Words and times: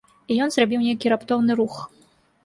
І 0.35 0.35
ён 0.43 0.49
зрабіў 0.53 0.79
нейкі 0.85 1.11
раптоўны 1.13 1.57
рух. 1.59 1.75